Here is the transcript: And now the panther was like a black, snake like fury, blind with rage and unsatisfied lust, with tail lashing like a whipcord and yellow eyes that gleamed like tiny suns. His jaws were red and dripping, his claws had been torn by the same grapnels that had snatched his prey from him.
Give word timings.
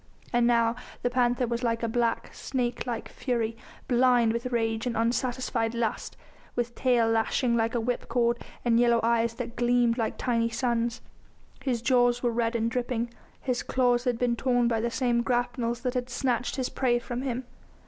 And 0.33 0.47
now 0.47 0.75
the 1.03 1.11
panther 1.11 1.45
was 1.45 1.61
like 1.61 1.83
a 1.83 1.87
black, 1.87 2.33
snake 2.33 2.87
like 2.87 3.07
fury, 3.07 3.55
blind 3.87 4.33
with 4.33 4.47
rage 4.47 4.87
and 4.87 4.97
unsatisfied 4.97 5.75
lust, 5.75 6.17
with 6.55 6.73
tail 6.73 7.07
lashing 7.07 7.55
like 7.55 7.75
a 7.75 7.77
whipcord 7.79 8.39
and 8.65 8.79
yellow 8.79 8.99
eyes 9.03 9.35
that 9.35 9.55
gleamed 9.55 9.99
like 9.99 10.17
tiny 10.17 10.49
suns. 10.49 11.01
His 11.63 11.83
jaws 11.83 12.23
were 12.23 12.31
red 12.31 12.55
and 12.55 12.71
dripping, 12.71 13.13
his 13.41 13.61
claws 13.61 14.05
had 14.05 14.17
been 14.17 14.35
torn 14.35 14.67
by 14.67 14.81
the 14.81 14.89
same 14.89 15.21
grapnels 15.21 15.81
that 15.81 15.93
had 15.93 16.09
snatched 16.09 16.55
his 16.55 16.69
prey 16.69 16.97
from 16.97 17.21
him. 17.21 17.43